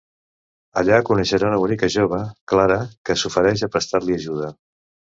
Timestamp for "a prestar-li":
3.67-4.21